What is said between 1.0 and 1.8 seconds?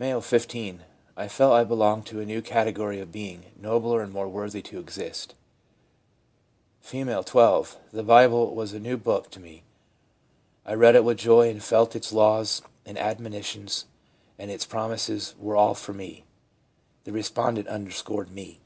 I felt I